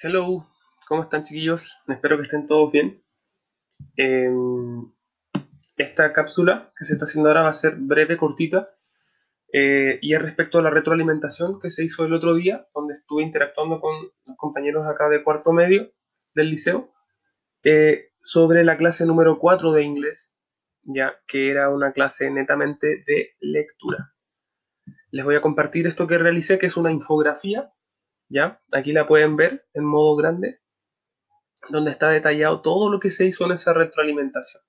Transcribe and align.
Hello, 0.00 0.46
¿cómo 0.86 1.02
están 1.02 1.24
chiquillos? 1.24 1.82
Espero 1.88 2.18
que 2.18 2.22
estén 2.22 2.46
todos 2.46 2.70
bien. 2.70 3.02
Eh, 3.96 4.30
esta 5.76 6.12
cápsula 6.12 6.72
que 6.76 6.84
se 6.84 6.92
está 6.92 7.04
haciendo 7.04 7.28
ahora 7.28 7.42
va 7.42 7.48
a 7.48 7.52
ser 7.52 7.74
breve, 7.74 8.16
cortita, 8.16 8.70
eh, 9.52 9.98
y 10.00 10.14
es 10.14 10.22
respecto 10.22 10.58
a 10.58 10.62
la 10.62 10.70
retroalimentación 10.70 11.58
que 11.58 11.70
se 11.70 11.82
hizo 11.82 12.04
el 12.04 12.12
otro 12.12 12.36
día, 12.36 12.68
donde 12.72 12.94
estuve 12.94 13.24
interactuando 13.24 13.80
con 13.80 13.92
los 14.24 14.36
compañeros 14.36 14.86
acá 14.86 15.08
de 15.08 15.24
cuarto 15.24 15.52
medio 15.52 15.90
del 16.32 16.50
liceo, 16.50 16.92
eh, 17.64 18.12
sobre 18.20 18.62
la 18.62 18.76
clase 18.76 19.04
número 19.04 19.40
4 19.40 19.72
de 19.72 19.82
inglés, 19.82 20.32
ya 20.84 21.18
que 21.26 21.50
era 21.50 21.70
una 21.70 21.92
clase 21.92 22.30
netamente 22.30 23.02
de 23.04 23.34
lectura. 23.40 24.14
Les 25.10 25.24
voy 25.24 25.34
a 25.34 25.42
compartir 25.42 25.88
esto 25.88 26.06
que 26.06 26.18
realicé, 26.18 26.56
que 26.56 26.66
es 26.66 26.76
una 26.76 26.92
infografía 26.92 27.72
¿ya? 28.28 28.60
Aquí 28.72 28.92
la 28.92 29.06
pueden 29.06 29.36
ver 29.36 29.66
en 29.74 29.84
modo 29.84 30.16
grande, 30.16 30.60
donde 31.68 31.90
está 31.90 32.10
detallado 32.10 32.60
todo 32.62 32.90
lo 32.90 33.00
que 33.00 33.10
se 33.10 33.26
hizo 33.26 33.46
en 33.46 33.52
esa 33.52 33.72
retroalimentación. 33.72 34.62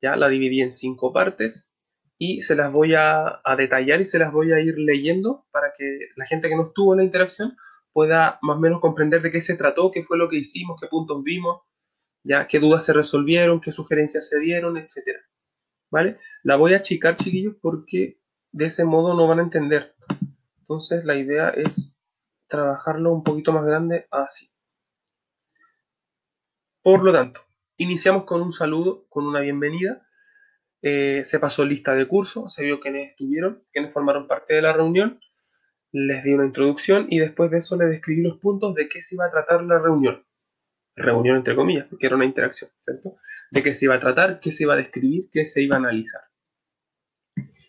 Ya 0.00 0.16
la 0.16 0.28
dividí 0.28 0.60
en 0.60 0.72
cinco 0.72 1.12
partes 1.12 1.72
y 2.18 2.42
se 2.42 2.54
las 2.54 2.72
voy 2.72 2.94
a, 2.94 3.40
detallar 3.56 4.00
y 4.00 4.06
se 4.06 4.18
las 4.18 4.32
voy 4.32 4.52
a 4.52 4.60
ir 4.60 4.78
leyendo 4.78 5.46
para 5.50 5.72
que 5.76 6.08
la 6.16 6.26
gente 6.26 6.48
que 6.48 6.56
no 6.56 6.68
estuvo 6.68 6.92
en 6.94 6.98
la 6.98 7.04
interacción 7.04 7.56
pueda 7.92 8.38
más 8.42 8.56
o 8.56 8.60
menos 8.60 8.80
comprender 8.80 9.22
de 9.22 9.30
qué 9.30 9.40
se 9.40 9.56
trató, 9.56 9.90
qué 9.90 10.04
fue 10.04 10.18
lo 10.18 10.28
que 10.28 10.36
hicimos, 10.36 10.80
qué 10.80 10.88
puntos 10.88 11.22
vimos, 11.22 11.62
ya 12.22 12.48
qué 12.48 12.58
dudas 12.58 12.84
se 12.84 12.92
resolvieron, 12.92 13.60
qué 13.60 13.72
sugerencias 13.72 14.28
se 14.28 14.38
dieron, 14.40 14.76
etcétera. 14.76 15.20
¿Vale? 15.90 16.18
La 16.42 16.56
voy 16.56 16.74
a 16.74 16.78
achicar, 16.78 17.16
chiquillos, 17.16 17.54
porque 17.60 18.18
de 18.52 18.66
ese 18.66 18.84
modo 18.84 19.14
no 19.14 19.28
van 19.28 19.38
a 19.38 19.42
entender. 19.42 19.94
Entonces 20.60 21.04
la 21.04 21.14
idea 21.16 21.50
es 21.50 21.93
trabajarlo 22.54 23.12
un 23.12 23.24
poquito 23.24 23.52
más 23.52 23.64
grande 23.64 24.06
así. 24.10 24.50
Por 26.82 27.02
lo 27.02 27.12
tanto, 27.12 27.40
iniciamos 27.76 28.24
con 28.24 28.42
un 28.42 28.52
saludo, 28.52 29.06
con 29.08 29.26
una 29.26 29.40
bienvenida. 29.40 30.06
Eh, 30.82 31.22
se 31.24 31.40
pasó 31.40 31.64
lista 31.64 31.94
de 31.94 32.06
curso, 32.06 32.48
se 32.48 32.64
vio 32.64 32.78
quiénes 32.78 33.10
estuvieron, 33.10 33.64
quiénes 33.72 33.92
formaron 33.92 34.28
parte 34.28 34.54
de 34.54 34.62
la 34.62 34.72
reunión. 34.72 35.18
Les 35.90 36.22
di 36.22 36.32
una 36.32 36.46
introducción 36.46 37.06
y 37.10 37.18
después 37.18 37.50
de 37.50 37.58
eso 37.58 37.76
les 37.76 37.90
describí 37.90 38.22
los 38.22 38.38
puntos 38.38 38.74
de 38.74 38.88
qué 38.88 39.02
se 39.02 39.14
iba 39.14 39.26
a 39.26 39.30
tratar 39.30 39.64
la 39.64 39.78
reunión. 39.78 40.24
Reunión 40.94 41.36
entre 41.36 41.56
comillas, 41.56 41.86
porque 41.88 42.06
era 42.06 42.16
una 42.16 42.24
interacción, 42.24 42.70
¿cierto? 42.78 43.16
De 43.50 43.62
qué 43.62 43.72
se 43.72 43.86
iba 43.86 43.94
a 43.94 44.00
tratar, 44.00 44.38
qué 44.38 44.52
se 44.52 44.64
iba 44.64 44.74
a 44.74 44.76
describir, 44.76 45.28
qué 45.32 45.44
se 45.44 45.62
iba 45.62 45.74
a 45.74 45.78
analizar. 45.78 46.22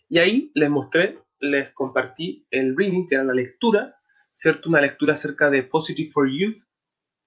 Y 0.10 0.20
ahí 0.20 0.52
les 0.54 0.70
mostré, 0.70 1.18
les 1.40 1.72
compartí 1.72 2.46
el 2.52 2.76
reading, 2.76 3.08
que 3.08 3.16
era 3.16 3.24
la 3.24 3.34
lectura, 3.34 3.96
¿cierto? 4.36 4.70
Una 4.70 4.82
lectura 4.82 5.14
acerca 5.14 5.50
de 5.50 5.64
Positive 5.64 6.12
for 6.12 6.30
Youth, 6.30 6.60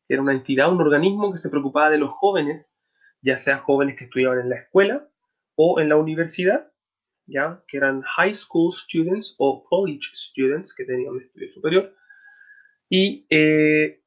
que 0.06 0.14
era 0.14 0.22
una 0.22 0.34
entidad, 0.34 0.70
un 0.70 0.80
organismo 0.80 1.32
que 1.32 1.38
se 1.38 1.48
preocupaba 1.48 1.90
de 1.90 1.98
los 1.98 2.10
jóvenes, 2.10 2.76
ya 3.22 3.36
sea 3.36 3.58
jóvenes 3.58 3.96
que 3.96 4.04
estudiaban 4.04 4.40
en 4.40 4.50
la 4.50 4.56
escuela 4.56 5.08
o 5.56 5.80
en 5.80 5.88
la 5.88 5.96
universidad, 5.96 6.70
ya 7.26 7.64
que 7.66 7.78
eran 7.78 8.02
high 8.02 8.34
school 8.34 8.72
students 8.72 9.34
o 9.38 9.62
college 9.62 10.10
students 10.12 10.74
que 10.74 10.84
tenían 10.84 11.14
un 11.14 11.22
estudio 11.22 11.48
superior, 11.48 11.94
y 12.90 13.26
eh, 13.30 14.02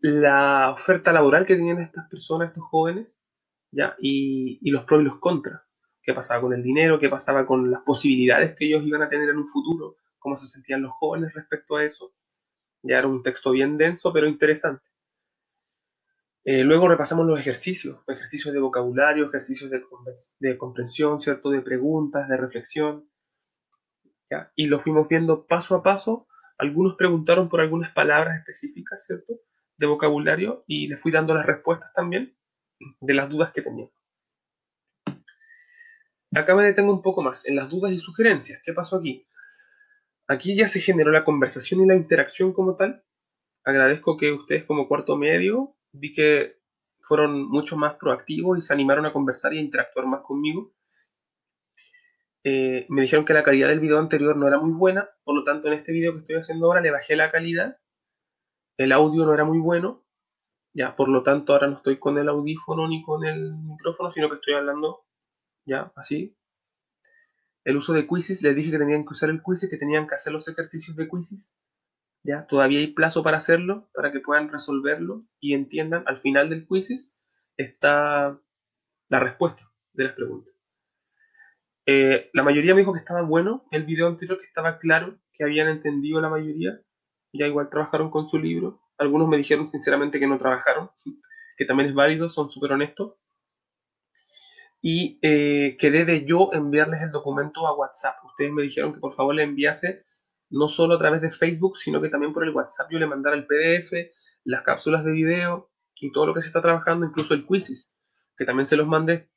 la 0.00 0.70
oferta 0.70 1.12
laboral 1.12 1.44
que 1.44 1.56
tenían 1.56 1.80
estas 1.80 2.08
personas, 2.08 2.48
estos 2.48 2.64
jóvenes, 2.64 3.26
¿ya? 3.72 3.96
Y, 3.98 4.58
y, 4.62 4.70
los 4.70 4.84
pros 4.84 5.02
y 5.02 5.04
los 5.04 5.18
contras. 5.18 5.60
¿Qué 6.02 6.14
pasaba 6.14 6.40
con 6.40 6.52
el 6.54 6.62
dinero? 6.62 6.98
¿Qué 6.98 7.08
pasaba 7.08 7.46
con 7.46 7.70
las 7.70 7.82
posibilidades 7.82 8.54
que 8.56 8.66
ellos 8.66 8.86
iban 8.86 9.02
a 9.02 9.08
tener 9.08 9.28
en 9.28 9.36
un 9.36 9.46
futuro? 9.46 9.96
Cómo 10.20 10.36
se 10.36 10.46
sentían 10.46 10.82
los 10.82 10.92
jóvenes 10.92 11.34
respecto 11.34 11.76
a 11.76 11.84
eso. 11.84 12.12
Ya 12.82 12.98
era 12.98 13.08
un 13.08 13.22
texto 13.22 13.50
bien 13.50 13.76
denso, 13.76 14.12
pero 14.12 14.28
interesante. 14.28 14.88
Eh, 16.44 16.62
luego 16.62 16.88
repasamos 16.88 17.26
los 17.26 17.38
ejercicios, 17.38 18.00
ejercicios 18.08 18.54
de 18.54 18.60
vocabulario, 18.60 19.26
ejercicios 19.26 19.70
de, 19.70 20.56
comprensión, 20.56 21.20
¿cierto? 21.20 21.50
De 21.50 21.60
preguntas, 21.60 22.28
de 22.28 22.36
reflexión. 22.36 23.10
Y 24.54 24.66
lo 24.66 24.78
fuimos 24.78 25.08
viendo 25.08 25.46
paso 25.46 25.74
a 25.74 25.82
paso. 25.82 26.26
Algunos 26.56 26.96
preguntaron 26.96 27.48
por 27.48 27.60
algunas 27.60 27.92
palabras 27.92 28.38
específicas, 28.38 29.04
¿cierto? 29.04 29.40
De 29.76 29.86
vocabulario 29.86 30.64
y 30.66 30.88
les 30.88 31.00
fui 31.00 31.10
dando 31.10 31.34
las 31.34 31.46
respuestas 31.46 31.92
también 31.92 32.36
de 33.00 33.14
las 33.14 33.28
dudas 33.28 33.50
que 33.52 33.62
tenían. 33.62 33.90
Acá 36.32 36.54
me 36.54 36.64
detengo 36.64 36.92
un 36.92 37.02
poco 37.02 37.22
más 37.22 37.46
en 37.46 37.56
las 37.56 37.68
dudas 37.68 37.92
y 37.92 37.98
sugerencias. 37.98 38.62
¿Qué 38.64 38.72
pasó 38.72 38.98
aquí? 38.98 39.26
Aquí 40.30 40.54
ya 40.54 40.68
se 40.68 40.80
generó 40.80 41.10
la 41.10 41.24
conversación 41.24 41.80
y 41.80 41.88
la 41.88 41.96
interacción 41.96 42.52
como 42.52 42.76
tal. 42.76 43.02
Agradezco 43.64 44.16
que 44.16 44.30
ustedes 44.30 44.62
como 44.62 44.86
cuarto 44.86 45.16
medio 45.16 45.74
vi 45.92 46.12
que 46.12 46.60
fueron 47.00 47.48
mucho 47.48 47.76
más 47.76 47.96
proactivos 47.96 48.56
y 48.56 48.60
se 48.60 48.72
animaron 48.72 49.06
a 49.06 49.12
conversar 49.12 49.52
y 49.52 49.58
a 49.58 49.60
interactuar 49.60 50.06
más 50.06 50.20
conmigo. 50.20 50.72
Eh, 52.44 52.86
me 52.88 53.02
dijeron 53.02 53.24
que 53.24 53.34
la 53.34 53.42
calidad 53.42 53.70
del 53.70 53.80
video 53.80 53.98
anterior 53.98 54.36
no 54.36 54.46
era 54.46 54.60
muy 54.60 54.70
buena, 54.70 55.10
por 55.24 55.34
lo 55.34 55.42
tanto 55.42 55.66
en 55.66 55.74
este 55.74 55.90
video 55.90 56.12
que 56.12 56.20
estoy 56.20 56.36
haciendo 56.36 56.66
ahora 56.66 56.80
le 56.80 56.92
bajé 56.92 57.16
la 57.16 57.32
calidad. 57.32 57.78
El 58.78 58.92
audio 58.92 59.26
no 59.26 59.34
era 59.34 59.44
muy 59.44 59.58
bueno, 59.58 60.04
ya, 60.72 60.94
por 60.94 61.08
lo 61.08 61.24
tanto 61.24 61.54
ahora 61.54 61.66
no 61.66 61.78
estoy 61.78 61.98
con 61.98 62.18
el 62.18 62.28
audífono 62.28 62.86
ni 62.86 63.02
con 63.02 63.24
el 63.24 63.52
micrófono, 63.56 64.12
sino 64.12 64.28
que 64.28 64.36
estoy 64.36 64.54
hablando 64.54 65.02
ya 65.66 65.92
así, 65.96 66.36
el 67.64 67.76
uso 67.76 67.92
de 67.92 68.06
quizzes, 68.06 68.42
les 68.42 68.56
dije 68.56 68.70
que 68.70 68.78
tenían 68.78 69.04
que 69.04 69.12
usar 69.12 69.30
el 69.30 69.42
quizzes, 69.42 69.68
que 69.68 69.76
tenían 69.76 70.06
que 70.06 70.14
hacer 70.14 70.32
los 70.32 70.48
ejercicios 70.48 70.96
de 70.96 71.08
quizzes. 71.08 71.54
¿ya? 72.24 72.46
Todavía 72.46 72.80
hay 72.80 72.88
plazo 72.88 73.22
para 73.22 73.38
hacerlo, 73.38 73.90
para 73.94 74.12
que 74.12 74.20
puedan 74.20 74.50
resolverlo 74.50 75.24
y 75.40 75.54
entiendan. 75.54 76.04
Al 76.06 76.18
final 76.18 76.48
del 76.48 76.66
quizzes 76.66 77.18
está 77.56 78.40
la 79.08 79.20
respuesta 79.20 79.62
de 79.92 80.04
las 80.04 80.14
preguntas. 80.14 80.54
Eh, 81.86 82.30
la 82.32 82.42
mayoría 82.42 82.74
me 82.74 82.80
dijo 82.80 82.92
que 82.92 83.00
estaba 83.00 83.22
bueno 83.22 83.66
el 83.70 83.84
video 83.84 84.06
anterior, 84.06 84.38
que 84.38 84.46
estaba 84.46 84.78
claro, 84.78 85.18
que 85.32 85.44
habían 85.44 85.68
entendido 85.68 86.20
la 86.20 86.28
mayoría. 86.28 86.80
Ya 87.32 87.46
igual 87.46 87.68
trabajaron 87.70 88.10
con 88.10 88.26
su 88.26 88.38
libro. 88.38 88.80
Algunos 88.98 89.28
me 89.28 89.36
dijeron 89.36 89.66
sinceramente 89.66 90.18
que 90.18 90.26
no 90.26 90.38
trabajaron, 90.38 90.90
que 91.56 91.64
también 91.64 91.88
es 91.88 91.94
válido, 91.94 92.28
son 92.28 92.50
súper 92.50 92.72
honestos 92.72 93.19
y 94.82 95.18
eh, 95.22 95.76
quedé 95.78 96.04
de 96.04 96.24
yo 96.24 96.50
enviarles 96.52 97.02
el 97.02 97.10
documento 97.10 97.66
a 97.66 97.74
WhatsApp. 97.74 98.16
Ustedes 98.24 98.52
me 98.52 98.62
dijeron 98.62 98.92
que 98.92 99.00
por 99.00 99.14
favor 99.14 99.34
le 99.34 99.42
enviase 99.42 100.04
no 100.48 100.68
solo 100.68 100.94
a 100.94 100.98
través 100.98 101.20
de 101.20 101.30
Facebook, 101.30 101.76
sino 101.76 102.00
que 102.00 102.08
también 102.08 102.32
por 102.32 102.44
el 102.44 102.50
WhatsApp 102.50 102.90
yo 102.90 102.98
le 102.98 103.06
mandara 103.06 103.36
el 103.36 103.46
PDF, 103.46 103.92
las 104.44 104.62
cápsulas 104.62 105.04
de 105.04 105.12
video 105.12 105.70
y 106.00 106.10
todo 106.12 106.26
lo 106.26 106.34
que 106.34 106.42
se 106.42 106.48
está 106.48 106.62
trabajando, 106.62 107.06
incluso 107.06 107.34
el 107.34 107.46
quizzes, 107.46 107.96
que 108.36 108.44
también 108.44 108.66
se 108.66 108.76
los 108.76 108.86
mandé. 108.86 109.30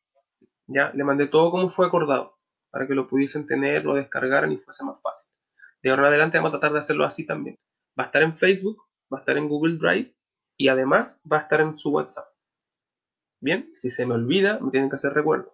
Ya, 0.66 0.92
le 0.94 1.04
mandé 1.04 1.28
todo 1.28 1.52
como 1.52 1.70
fue 1.70 1.86
acordado, 1.86 2.40
para 2.72 2.88
que 2.88 2.96
lo 2.96 3.08
pudiesen 3.08 3.46
tener, 3.46 3.84
lo 3.84 3.96
descargaran 3.96 4.52
y 4.52 4.58
fuese 4.58 4.86
más 4.86 5.02
fácil. 5.02 5.34
De 5.82 5.90
ahora 5.90 6.04
en 6.04 6.08
adelante 6.08 6.38
vamos 6.38 6.50
a 6.50 6.52
tratar 6.54 6.72
de 6.72 6.80
hacerlo 6.80 7.04
así 7.04 7.26
también. 7.26 7.60
Va 8.00 8.06
a 8.06 8.08
estar 8.08 8.24
en 8.24 8.38
Facebook, 8.38 8.78
va 9.14 9.18
a 9.18 9.20
estar 9.20 9.38
en 9.38 9.50
Google 9.50 9.76
Drive 9.76 10.16
y 10.58 10.70
además 10.70 11.22
va 11.30 11.40
a 11.40 11.42
estar 11.42 11.60
en 11.60 11.76
su 11.76 11.92
WhatsApp. 11.92 12.33
Bien, 13.44 13.70
si 13.74 13.90
se 13.90 14.06
me 14.06 14.14
olvida, 14.14 14.58
me 14.62 14.72
tienen 14.72 14.90
que 14.90 14.96
hacer 14.96 15.12
recuerdo. 15.12 15.54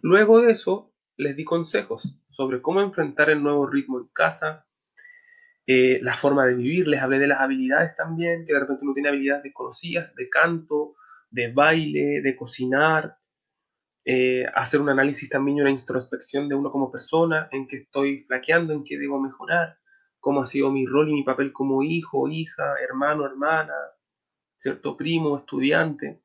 Luego 0.00 0.40
de 0.40 0.52
eso, 0.52 0.94
les 1.16 1.34
di 1.34 1.44
consejos 1.44 2.20
sobre 2.30 2.62
cómo 2.62 2.80
enfrentar 2.80 3.30
el 3.30 3.42
nuevo 3.42 3.66
ritmo 3.66 3.98
en 3.98 4.06
casa, 4.12 4.64
eh, 5.66 5.98
la 6.02 6.16
forma 6.16 6.46
de 6.46 6.54
vivir, 6.54 6.86
les 6.86 7.02
hablé 7.02 7.18
de 7.18 7.26
las 7.26 7.40
habilidades 7.40 7.96
también, 7.96 8.44
que 8.46 8.52
de 8.52 8.60
repente 8.60 8.84
uno 8.84 8.94
tiene 8.94 9.08
habilidades 9.08 9.42
desconocidas, 9.42 10.14
de 10.14 10.28
canto, 10.28 10.94
de 11.30 11.50
baile, 11.50 12.20
de 12.22 12.36
cocinar, 12.36 13.18
eh, 14.04 14.46
hacer 14.54 14.80
un 14.80 14.90
análisis 14.90 15.28
también 15.28 15.62
una 15.62 15.70
introspección 15.72 16.48
de 16.48 16.54
uno 16.54 16.70
como 16.70 16.92
persona, 16.92 17.48
en 17.50 17.66
qué 17.66 17.78
estoy 17.78 18.22
flaqueando, 18.22 18.72
en 18.72 18.84
qué 18.84 19.00
debo 19.00 19.20
mejorar, 19.20 19.78
cómo 20.20 20.42
ha 20.42 20.44
sido 20.44 20.70
mi 20.70 20.86
rol 20.86 21.08
y 21.08 21.14
mi 21.14 21.24
papel 21.24 21.52
como 21.52 21.82
hijo, 21.82 22.28
hija, 22.28 22.76
hermano, 22.88 23.26
hermana, 23.26 23.74
cierto 24.56 24.96
primo, 24.96 25.38
estudiante. 25.38 26.22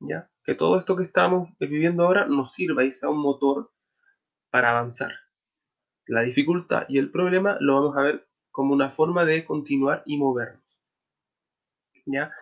¿Ya? 0.00 0.30
Que 0.44 0.54
todo 0.54 0.78
esto 0.78 0.96
que 0.96 1.04
estamos 1.04 1.50
viviendo 1.58 2.04
ahora 2.04 2.26
nos 2.26 2.52
sirva 2.52 2.84
y 2.84 2.90
sea 2.90 3.10
un 3.10 3.20
motor 3.20 3.72
para 4.50 4.70
avanzar. 4.70 5.12
La 6.06 6.22
dificultad 6.22 6.86
y 6.88 6.98
el 6.98 7.10
problema 7.10 7.56
lo 7.60 7.74
vamos 7.74 7.96
a 7.96 8.02
ver 8.02 8.28
como 8.50 8.74
una 8.74 8.90
forma 8.90 9.24
de 9.24 9.44
continuar 9.44 10.02
y 10.06 10.16
movernos. 10.16 10.84
¿ya? 12.06 12.32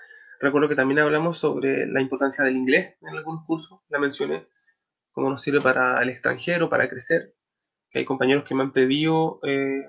Recuerdo 0.41 0.69
que 0.69 0.77
también 0.77 1.01
hablamos 1.01 1.39
sobre 1.39 1.87
la 1.87 2.01
importancia 2.01 2.45
del 2.45 2.57
inglés 2.57 2.97
en 3.03 3.09
algunos 3.09 3.45
cursos, 3.45 3.81
la 3.89 3.99
mencioné, 3.99 4.47
cómo 5.11 5.29
nos 5.29 5.43
sirve 5.43 5.61
para 5.61 6.01
el 6.01 6.09
extranjero, 6.09 6.71
para 6.71 6.89
crecer, 6.89 7.35
hay 7.95 8.05
compañeros 8.05 8.45
que 8.45 8.55
me 8.55 8.63
han 8.63 8.73
pedido 8.73 9.41
eh, 9.43 9.89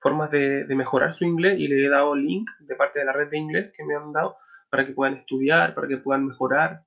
formas 0.00 0.30
de, 0.30 0.64
de, 0.64 0.74
mejorar 0.74 1.12
su 1.12 1.24
inglés 1.24 1.58
y 1.58 1.66
le 1.66 1.86
he 1.86 1.88
dado 1.88 2.14
link 2.14 2.48
de 2.60 2.76
parte 2.76 2.98
de 2.98 3.06
la 3.06 3.12
red 3.12 3.30
de 3.30 3.38
inglés 3.38 3.72
que 3.74 3.84
me 3.84 3.94
han 3.94 4.12
dado 4.12 4.36
para 4.74 4.86
que 4.86 4.92
puedan 4.92 5.14
estudiar, 5.14 5.72
para 5.72 5.86
que 5.86 5.98
puedan 5.98 6.26
mejorar. 6.26 6.84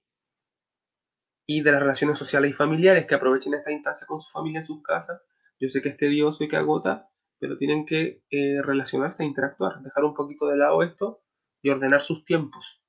Y 1.45 1.61
de 1.61 1.71
las 1.71 1.79
relaciones 1.79 2.17
sociales 2.17 2.51
y 2.51 2.53
familiares, 2.53 3.05
que 3.05 3.15
aprovechen 3.15 3.53
esta 3.53 3.71
instancia 3.71 4.05
con 4.05 4.19
su 4.19 4.29
familia 4.29 4.59
en 4.59 4.65
sus 4.65 4.83
casas. 4.83 5.21
Yo 5.57 5.69
sé 5.69 5.81
que 5.81 5.87
es 5.87 5.95
tedioso 5.95 6.43
y 6.43 6.49
que 6.49 6.57
agota, 6.57 7.09
pero 7.39 7.57
tienen 7.57 7.85
que 7.85 8.25
eh, 8.29 8.61
relacionarse 8.61 9.23
e 9.23 9.25
interactuar, 9.25 9.81
dejar 9.83 10.03
un 10.03 10.15
poquito 10.15 10.47
de 10.47 10.57
lado 10.57 10.83
esto 10.83 11.23
y 11.61 11.69
ordenar 11.69 12.01
sus 12.01 12.25
tiempos, 12.25 12.83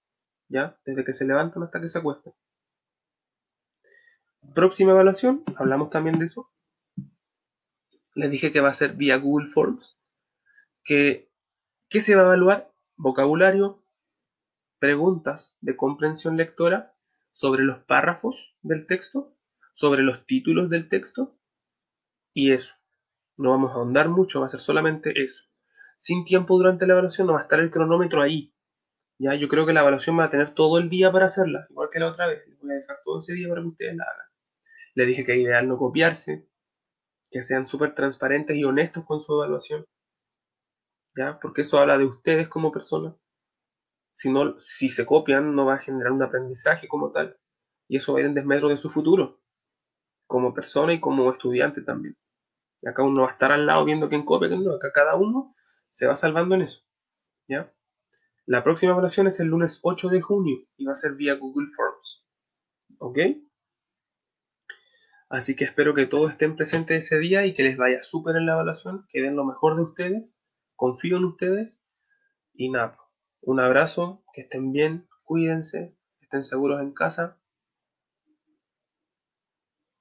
¿ya? 0.48 0.76
Desde 0.84 1.04
que 1.04 1.12
se 1.12 1.24
levantan 1.24 1.62
hasta 1.62 1.80
que 1.80 1.88
se 1.88 2.00
acuestan. 2.00 2.34
Próxima 4.52 4.90
evaluación, 4.90 5.44
hablamos 5.54 5.90
también 5.90 6.18
de 6.18 6.24
eso. 6.24 6.50
Les 8.14 8.32
dije 8.32 8.50
que 8.50 8.60
va 8.60 8.70
a 8.70 8.72
ser 8.72 8.94
vía 8.94 9.16
Google 9.18 9.52
Forms. 9.52 10.02
Que, 10.82 11.30
¿Qué 11.88 12.00
se 12.00 12.16
va 12.16 12.22
a 12.22 12.24
evaluar? 12.24 12.72
Vocabulario, 12.96 13.84
preguntas 14.78 15.56
de 15.60 15.76
comprensión 15.76 16.36
lectora 16.36 16.94
sobre 17.32 17.62
los 17.62 17.78
párrafos 17.78 18.56
del 18.62 18.86
texto, 18.86 19.36
sobre 19.72 20.02
los 20.02 20.26
títulos 20.26 20.70
del 20.70 20.88
texto 20.88 21.38
y 22.32 22.52
eso. 22.52 22.74
No 23.36 23.50
vamos 23.50 23.70
a 23.70 23.74
ahondar 23.74 24.08
mucho, 24.08 24.40
va 24.40 24.46
a 24.46 24.48
ser 24.48 24.60
solamente 24.60 25.22
eso. 25.22 25.44
Sin 25.98 26.24
tiempo 26.24 26.56
durante 26.56 26.86
la 26.86 26.94
evaluación 26.94 27.26
no 27.26 27.34
va 27.34 27.40
a 27.40 27.42
estar 27.42 27.60
el 27.60 27.70
cronómetro 27.70 28.22
ahí. 28.22 28.54
Ya, 29.18 29.34
yo 29.34 29.48
creo 29.48 29.66
que 29.66 29.72
la 29.72 29.80
evaluación 29.80 30.18
va 30.18 30.24
a 30.24 30.30
tener 30.30 30.54
todo 30.54 30.78
el 30.78 30.88
día 30.88 31.10
para 31.10 31.26
hacerla, 31.26 31.66
igual 31.70 31.88
que 31.92 31.98
la 31.98 32.08
otra 32.08 32.28
vez. 32.28 32.46
Les 32.46 32.58
voy 32.60 32.72
a 32.72 32.74
dejar 32.74 32.98
todo 33.02 33.18
ese 33.18 33.34
día 33.34 33.48
para 33.48 33.62
que 33.62 33.68
ustedes 33.68 33.96
la 33.96 34.04
hagan. 34.04 34.26
Le 34.94 35.06
dije 35.06 35.24
que 35.24 35.32
es 35.32 35.40
ideal 35.40 35.68
no 35.68 35.76
copiarse, 35.76 36.48
que 37.30 37.42
sean 37.42 37.66
súper 37.66 37.94
transparentes 37.94 38.56
y 38.56 38.64
honestos 38.64 39.04
con 39.04 39.20
su 39.20 39.34
evaluación. 39.34 39.84
¿Ya? 41.16 41.38
Porque 41.40 41.62
eso 41.62 41.78
habla 41.78 41.98
de 41.98 42.04
ustedes 42.04 42.48
como 42.48 42.70
personas. 42.70 43.14
Si, 44.18 44.32
no, 44.32 44.58
si 44.58 44.88
se 44.88 45.06
copian, 45.06 45.54
no 45.54 45.64
va 45.64 45.74
a 45.74 45.78
generar 45.78 46.10
un 46.10 46.24
aprendizaje 46.24 46.88
como 46.88 47.12
tal. 47.12 47.38
Y 47.86 47.98
eso 47.98 48.12
va 48.12 48.18
a 48.18 48.22
ir 48.22 48.26
en 48.26 48.34
desmedro 48.34 48.68
de 48.68 48.76
su 48.76 48.90
futuro, 48.90 49.40
como 50.26 50.52
persona 50.52 50.92
y 50.92 50.98
como 50.98 51.30
estudiante 51.30 51.82
también. 51.82 52.18
Acá 52.84 53.04
uno 53.04 53.22
va 53.22 53.28
a 53.28 53.32
estar 53.32 53.52
al 53.52 53.64
lado 53.64 53.84
viendo 53.84 54.08
quién 54.08 54.24
copia, 54.24 54.48
quién 54.48 54.64
no. 54.64 54.74
Acá 54.74 54.90
cada 54.92 55.14
uno 55.14 55.54
se 55.92 56.08
va 56.08 56.16
salvando 56.16 56.56
en 56.56 56.62
eso. 56.62 56.82
¿Ya? 57.46 57.72
La 58.44 58.64
próxima 58.64 58.90
evaluación 58.90 59.28
es 59.28 59.38
el 59.38 59.46
lunes 59.46 59.78
8 59.82 60.08
de 60.08 60.20
junio 60.20 60.66
y 60.76 60.84
va 60.84 60.92
a 60.92 60.96
ser 60.96 61.14
vía 61.14 61.36
Google 61.36 61.68
Forms. 61.76 62.26
¿Ok? 62.98 63.18
Así 65.28 65.54
que 65.54 65.62
espero 65.62 65.94
que 65.94 66.06
todos 66.06 66.32
estén 66.32 66.56
presentes 66.56 67.04
ese 67.04 67.20
día 67.20 67.46
y 67.46 67.54
que 67.54 67.62
les 67.62 67.76
vaya 67.76 68.02
súper 68.02 68.34
en 68.34 68.46
la 68.46 68.54
evaluación, 68.54 69.06
que 69.10 69.22
den 69.22 69.36
lo 69.36 69.44
mejor 69.44 69.76
de 69.76 69.82
ustedes, 69.82 70.42
confío 70.74 71.18
en 71.18 71.24
ustedes 71.24 71.84
y 72.52 72.70
nada, 72.70 72.98
un 73.42 73.60
abrazo, 73.60 74.22
que 74.32 74.42
estén 74.42 74.72
bien, 74.72 75.08
cuídense, 75.24 75.94
estén 76.20 76.42
seguros 76.44 76.80
en 76.80 76.92
casa. 76.92 77.36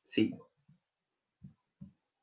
Sí. 0.04 0.34